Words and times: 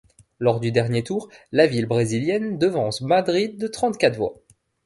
Lors 0.39 0.59
du 0.59 0.71
dernier 0.71 1.03
tour, 1.03 1.29
la 1.51 1.67
ville 1.67 1.85
brésilienne 1.85 2.57
devance 2.57 3.01
Madrid 3.01 3.59
de 3.59 3.67
trente-quatre 3.67 4.15
voix. 4.17 4.33